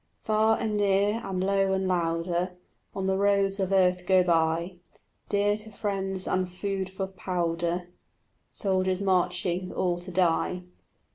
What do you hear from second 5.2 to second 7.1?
Dear to friends and food for